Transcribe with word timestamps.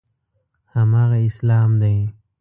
هماغه 0.73 1.19
اسلام 1.29 1.71
دی. 1.81 1.97